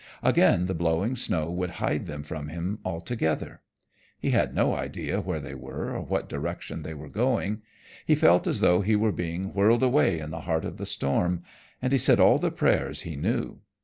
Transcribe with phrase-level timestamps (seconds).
[0.23, 3.61] Again the blowing snow would hide them from him altogether.
[4.19, 7.61] He had no idea where they were or what direction they were going.
[8.07, 11.43] He felt as though he were being whirled away in the heart of the storm,
[11.83, 13.59] and he said all the prayers he knew.